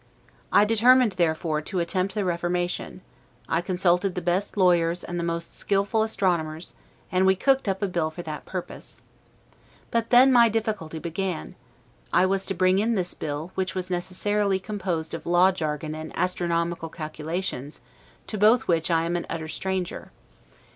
I 0.51 0.65
determined, 0.65 1.11
therefore, 1.11 1.61
to 1.61 1.79
attempt 1.79 2.15
the 2.15 2.25
reformation; 2.25 3.01
I 3.47 3.61
consulted 3.61 4.15
the 4.15 4.21
best 4.23 4.57
lawyers 4.57 5.03
and 5.03 5.19
the 5.19 5.23
most 5.23 5.59
skillful 5.59 6.01
astronomers, 6.01 6.73
and 7.11 7.23
we 7.23 7.35
cooked 7.35 7.69
up 7.69 7.83
a 7.83 7.87
bill 7.87 8.09
for 8.09 8.23
that 8.23 8.47
purpose. 8.47 9.03
But 9.91 10.09
then 10.09 10.31
my 10.33 10.49
difficulty 10.49 10.97
began: 10.97 11.53
I 12.11 12.25
was 12.25 12.47
to 12.47 12.55
bring 12.55 12.79
in 12.79 12.95
this 12.95 13.13
bill, 13.13 13.51
which 13.53 13.75
was 13.75 13.91
necessarily 13.91 14.57
composed 14.59 15.13
of 15.13 15.27
law 15.27 15.51
jargon 15.51 15.93
and 15.93 16.11
astronomical 16.17 16.89
calculations, 16.89 17.81
to 18.25 18.39
both 18.39 18.67
which 18.67 18.89
I 18.89 19.03
am 19.03 19.15
an 19.15 19.27
utter 19.29 19.47
stranger. 19.47 20.09